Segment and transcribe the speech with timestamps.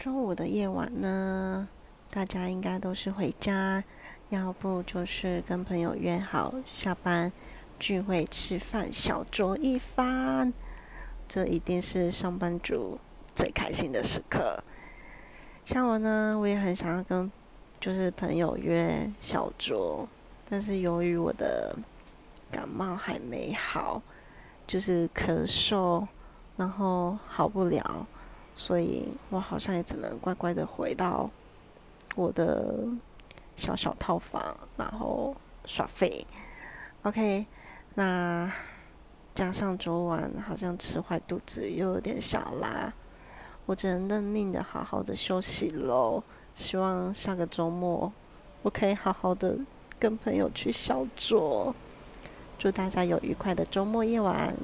[0.00, 1.68] 周五的夜晚呢，
[2.08, 3.84] 大家应该都是回家，
[4.30, 7.30] 要不就是跟朋友约好下班
[7.78, 10.54] 聚会吃饭，小酌一番。
[11.28, 12.98] 这一定是上班族
[13.34, 14.64] 最开心的时刻。
[15.66, 17.30] 像我呢，我也很想要跟
[17.78, 20.06] 就是朋友约小酌，
[20.48, 21.76] 但是由于我的
[22.50, 24.00] 感冒还没好，
[24.66, 26.06] 就是咳嗽，
[26.56, 28.06] 然后好不了。
[28.54, 31.30] 所以我好像也只能乖乖的回到
[32.14, 32.84] 我的
[33.56, 36.26] 小小套房，然后耍废。
[37.02, 37.46] OK，
[37.94, 38.52] 那
[39.34, 42.92] 加上昨晚好像吃坏肚子，又有点小拉，
[43.64, 46.22] 我只能认命的好好的休息喽。
[46.54, 48.12] 希望下个周末
[48.62, 49.56] 我可以好好的
[49.98, 51.72] 跟朋友去小酌。
[52.58, 54.54] 祝大家有愉快的周末夜晚。